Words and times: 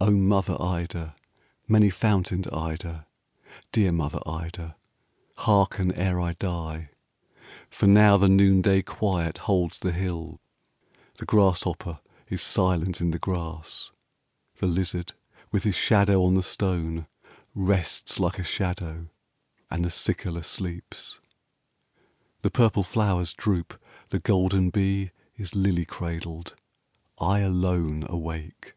'O 0.00 0.10
mother 0.10 0.56
Ida, 0.58 1.14
many 1.66 1.90
fountained 1.90 2.48
Ida, 2.50 3.06
Dear 3.70 3.92
mother 3.92 4.20
Ida, 4.24 4.76
hearken 5.36 5.92
ere 5.92 6.18
I 6.18 6.32
die. 6.32 6.88
For 7.68 7.86
now 7.86 8.16
the 8.16 8.30
noonday 8.30 8.80
quiet 8.80 9.36
holds 9.44 9.78
the 9.78 9.92
hill: 9.92 10.40
The 11.18 11.26
grasshopper 11.26 12.00
is 12.28 12.40
silent 12.40 13.02
in 13.02 13.10
the 13.10 13.18
grass: 13.18 13.90
25 14.56 14.60
The 14.60 14.66
lizard, 14.68 15.12
with 15.52 15.64
his 15.64 15.74
shadow 15.74 16.24
on 16.24 16.32
the 16.32 16.42
stone, 16.42 17.06
Rests 17.54 18.18
like 18.18 18.38
a 18.38 18.44
shadow, 18.44 19.10
and 19.70 19.84
the 19.84 19.90
cicala 19.90 20.44
sleeps. 20.44 21.20
The 22.40 22.50
purple 22.50 22.84
flowers 22.84 23.34
droop: 23.34 23.78
the 24.08 24.18
golden 24.18 24.70
bee 24.70 25.10
Is 25.36 25.54
lily 25.54 25.84
cradled: 25.84 26.56
I 27.20 27.40
alone 27.40 28.04
awake. 28.08 28.74